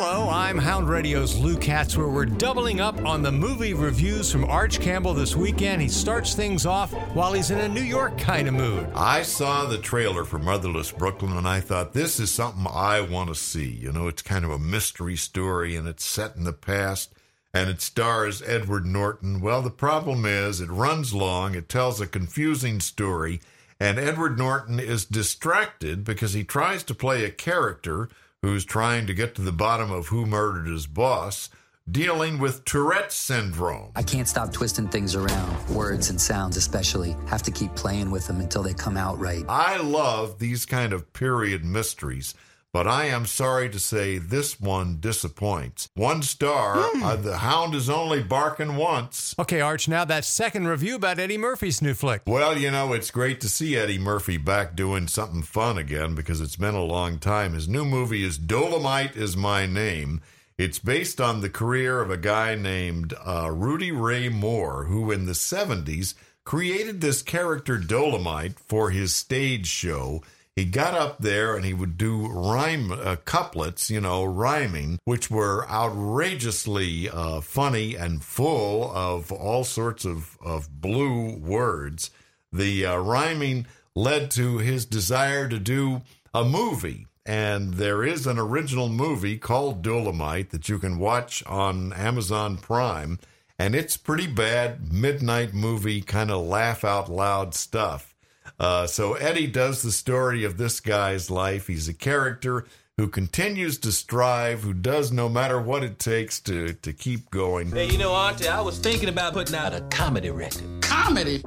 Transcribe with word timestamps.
Hello, 0.00 0.28
I'm 0.30 0.58
Hound 0.58 0.88
Radio's 0.88 1.36
Lou 1.36 1.56
Katz, 1.56 1.96
where 1.96 2.06
we're 2.06 2.24
doubling 2.24 2.80
up 2.80 3.04
on 3.04 3.20
the 3.20 3.32
movie 3.32 3.74
reviews 3.74 4.30
from 4.30 4.44
Arch 4.44 4.78
Campbell 4.78 5.12
this 5.12 5.34
weekend. 5.34 5.82
He 5.82 5.88
starts 5.88 6.36
things 6.36 6.66
off 6.66 6.92
while 7.16 7.32
he's 7.32 7.50
in 7.50 7.58
a 7.58 7.68
New 7.68 7.82
York 7.82 8.16
kind 8.16 8.46
of 8.46 8.54
mood. 8.54 8.88
I 8.94 9.22
saw 9.22 9.64
the 9.64 9.76
trailer 9.76 10.24
for 10.24 10.38
Motherless 10.38 10.92
Brooklyn 10.92 11.36
and 11.36 11.48
I 11.48 11.58
thought, 11.58 11.94
this 11.94 12.20
is 12.20 12.30
something 12.30 12.64
I 12.72 13.00
want 13.00 13.30
to 13.30 13.34
see. 13.34 13.68
You 13.68 13.90
know, 13.90 14.06
it's 14.06 14.22
kind 14.22 14.44
of 14.44 14.52
a 14.52 14.58
mystery 14.58 15.16
story 15.16 15.74
and 15.74 15.88
it's 15.88 16.04
set 16.04 16.36
in 16.36 16.44
the 16.44 16.52
past 16.52 17.12
and 17.52 17.68
it 17.68 17.82
stars 17.82 18.40
Edward 18.42 18.86
Norton. 18.86 19.40
Well, 19.40 19.62
the 19.62 19.70
problem 19.70 20.24
is 20.24 20.60
it 20.60 20.70
runs 20.70 21.12
long, 21.12 21.56
it 21.56 21.68
tells 21.68 22.00
a 22.00 22.06
confusing 22.06 22.78
story, 22.78 23.40
and 23.80 23.98
Edward 23.98 24.38
Norton 24.38 24.78
is 24.78 25.04
distracted 25.04 26.04
because 26.04 26.34
he 26.34 26.44
tries 26.44 26.84
to 26.84 26.94
play 26.94 27.24
a 27.24 27.32
character 27.32 28.08
who's 28.42 28.64
trying 28.64 29.06
to 29.06 29.14
get 29.14 29.34
to 29.34 29.42
the 29.42 29.52
bottom 29.52 29.90
of 29.90 30.08
who 30.08 30.24
murdered 30.24 30.68
his 30.68 30.86
boss, 30.86 31.50
dealing 31.90 32.38
with 32.38 32.64
Tourette's 32.64 33.16
syndrome. 33.16 33.90
I 33.96 34.02
can't 34.02 34.28
stop 34.28 34.52
twisting 34.52 34.88
things 34.88 35.14
around, 35.16 35.68
words 35.68 36.10
and 36.10 36.20
sounds 36.20 36.56
especially. 36.56 37.16
Have 37.26 37.42
to 37.44 37.50
keep 37.50 37.74
playing 37.74 38.10
with 38.10 38.26
them 38.26 38.40
until 38.40 38.62
they 38.62 38.74
come 38.74 38.96
out 38.96 39.18
right. 39.18 39.44
I 39.48 39.78
love 39.78 40.38
these 40.38 40.66
kind 40.66 40.92
of 40.92 41.12
period 41.12 41.64
mysteries. 41.64 42.34
But 42.70 42.86
I 42.86 43.06
am 43.06 43.24
sorry 43.24 43.70
to 43.70 43.78
say 43.78 44.18
this 44.18 44.60
one 44.60 44.98
disappoints. 45.00 45.88
One 45.94 46.22
star, 46.22 46.76
mm. 46.76 47.02
uh, 47.02 47.16
The 47.16 47.38
Hound 47.38 47.74
is 47.74 47.88
only 47.88 48.22
barking 48.22 48.76
once. 48.76 49.34
Okay, 49.38 49.62
Arch, 49.62 49.88
now 49.88 50.04
that 50.04 50.26
second 50.26 50.68
review 50.68 50.96
about 50.96 51.18
Eddie 51.18 51.38
Murphy's 51.38 51.80
new 51.80 51.94
flick. 51.94 52.22
Well, 52.26 52.58
you 52.58 52.70
know, 52.70 52.92
it's 52.92 53.10
great 53.10 53.40
to 53.40 53.48
see 53.48 53.74
Eddie 53.74 53.98
Murphy 53.98 54.36
back 54.36 54.76
doing 54.76 55.08
something 55.08 55.42
fun 55.42 55.78
again 55.78 56.14
because 56.14 56.42
it's 56.42 56.56
been 56.56 56.74
a 56.74 56.84
long 56.84 57.18
time. 57.18 57.54
His 57.54 57.68
new 57.68 57.86
movie 57.86 58.22
is 58.22 58.38
Dolemite 58.38 59.16
is 59.16 59.34
My 59.34 59.64
Name. 59.64 60.20
It's 60.58 60.78
based 60.78 61.22
on 61.22 61.40
the 61.40 61.48
career 61.48 62.02
of 62.02 62.10
a 62.10 62.18
guy 62.18 62.54
named 62.54 63.14
uh, 63.24 63.50
Rudy 63.50 63.92
Ray 63.92 64.28
Moore, 64.28 64.84
who 64.84 65.10
in 65.10 65.24
the 65.24 65.32
70s 65.32 66.12
created 66.44 67.00
this 67.00 67.22
character 67.22 67.78
Dolemite 67.78 68.58
for 68.58 68.90
his 68.90 69.14
stage 69.14 69.66
show 69.66 70.22
he 70.58 70.64
got 70.64 70.92
up 70.92 71.18
there 71.18 71.54
and 71.54 71.64
he 71.64 71.72
would 71.72 71.96
do 71.96 72.26
rhyme 72.26 72.90
uh, 72.90 73.14
couplets, 73.24 73.90
you 73.90 74.00
know, 74.00 74.24
rhyming, 74.24 74.98
which 75.04 75.30
were 75.30 75.64
outrageously 75.68 77.08
uh, 77.08 77.40
funny 77.40 77.94
and 77.94 78.24
full 78.24 78.90
of 78.92 79.30
all 79.30 79.62
sorts 79.62 80.04
of, 80.04 80.36
of 80.44 80.80
blue 80.80 81.36
words. 81.36 82.10
The 82.52 82.84
uh, 82.86 82.96
rhyming 82.96 83.66
led 83.94 84.32
to 84.32 84.58
his 84.58 84.84
desire 84.84 85.48
to 85.48 85.60
do 85.60 86.02
a 86.34 86.44
movie. 86.44 87.06
And 87.24 87.74
there 87.74 88.02
is 88.02 88.26
an 88.26 88.40
original 88.40 88.88
movie 88.88 89.38
called 89.38 89.84
Dolemite 89.84 90.50
that 90.50 90.68
you 90.68 90.80
can 90.80 90.98
watch 90.98 91.44
on 91.46 91.92
Amazon 91.92 92.56
Prime. 92.56 93.20
And 93.60 93.76
it's 93.76 93.96
pretty 93.96 94.26
bad, 94.26 94.92
midnight 94.92 95.54
movie, 95.54 96.00
kind 96.00 96.32
of 96.32 96.44
laugh 96.44 96.84
out 96.84 97.08
loud 97.08 97.54
stuff. 97.54 98.12
Uh, 98.58 98.86
so 98.86 99.14
Eddie 99.14 99.46
does 99.46 99.82
the 99.82 99.92
story 99.92 100.44
of 100.44 100.56
this 100.56 100.80
guy's 100.80 101.30
life. 101.30 101.66
He's 101.66 101.88
a 101.88 101.94
character 101.94 102.66
who 102.96 103.08
continues 103.08 103.78
to 103.78 103.92
strive, 103.92 104.62
who 104.62 104.74
does 104.74 105.12
no 105.12 105.28
matter 105.28 105.60
what 105.60 105.84
it 105.84 105.98
takes 105.98 106.40
to 106.40 106.72
to 106.72 106.92
keep 106.92 107.30
going. 107.30 107.70
Hey, 107.70 107.88
you 107.90 107.98
know, 107.98 108.12
Auntie, 108.12 108.48
I 108.48 108.60
was 108.60 108.78
thinking 108.78 109.08
about 109.08 109.34
putting 109.34 109.54
out 109.54 109.72
a 109.72 109.80
comedy 109.82 110.30
record. 110.30 110.64
Comedy? 110.82 111.42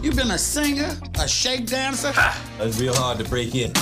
You've 0.00 0.16
been 0.16 0.30
a 0.30 0.38
singer, 0.38 0.96
a 1.20 1.28
shake 1.28 1.66
dancer? 1.66 2.12
Ha! 2.12 2.44
It's 2.60 2.80
real 2.80 2.94
hard 2.94 3.18
to 3.18 3.24
break 3.24 3.54
in. 3.54 3.72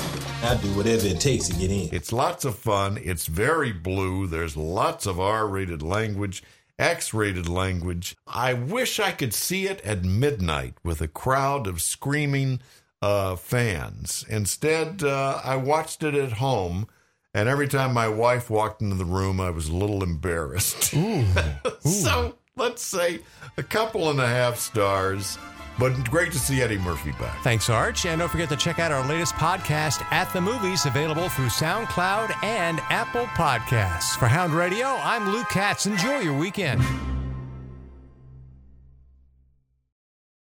I 0.42 0.58
do 0.60 0.68
whatever 0.74 1.06
it 1.06 1.20
takes 1.20 1.48
to 1.48 1.54
get 1.54 1.70
in. 1.70 1.88
It's 1.92 2.12
lots 2.12 2.44
of 2.44 2.56
fun. 2.56 2.98
It's 3.02 3.26
very 3.26 3.72
blue. 3.72 4.26
There's 4.26 4.56
lots 4.56 5.06
of 5.06 5.20
R-rated 5.20 5.82
language. 5.82 6.42
X 6.80 7.12
rated 7.12 7.48
language. 7.48 8.16
I 8.26 8.54
wish 8.54 8.98
I 8.98 9.12
could 9.12 9.34
see 9.34 9.66
it 9.66 9.80
at 9.82 10.04
midnight 10.04 10.74
with 10.82 11.00
a 11.00 11.08
crowd 11.08 11.66
of 11.66 11.82
screaming 11.82 12.60
uh, 13.02 13.36
fans. 13.36 14.24
Instead, 14.28 15.04
uh, 15.04 15.40
I 15.44 15.56
watched 15.56 16.02
it 16.02 16.14
at 16.14 16.32
home. 16.32 16.88
And 17.32 17.48
every 17.48 17.68
time 17.68 17.94
my 17.94 18.08
wife 18.08 18.50
walked 18.50 18.82
into 18.82 18.96
the 18.96 19.04
room, 19.04 19.40
I 19.40 19.50
was 19.50 19.68
a 19.68 19.76
little 19.76 20.02
embarrassed. 20.02 20.92
Ooh, 20.94 21.24
ooh. 21.86 21.88
so 21.88 22.38
let's 22.56 22.82
say 22.82 23.20
a 23.56 23.62
couple 23.62 24.10
and 24.10 24.20
a 24.20 24.26
half 24.26 24.58
stars. 24.58 25.38
But 25.80 26.10
great 26.10 26.30
to 26.32 26.38
see 26.38 26.60
Eddie 26.60 26.78
Murphy 26.78 27.12
back. 27.12 27.42
Thanks, 27.42 27.70
Arch. 27.70 28.04
And 28.04 28.18
don't 28.20 28.28
forget 28.28 28.50
to 28.50 28.56
check 28.56 28.78
out 28.78 28.92
our 28.92 29.04
latest 29.08 29.34
podcast, 29.34 30.02
At 30.12 30.30
the 30.34 30.40
Movies, 30.40 30.84
available 30.84 31.30
through 31.30 31.46
SoundCloud 31.46 32.32
and 32.44 32.80
Apple 32.90 33.24
Podcasts. 33.28 34.16
For 34.18 34.26
Hound 34.26 34.52
Radio, 34.52 34.86
I'm 34.86 35.30
Lou 35.30 35.42
Katz. 35.44 35.86
Enjoy 35.86 36.18
your 36.18 36.34
weekend. 36.34 36.82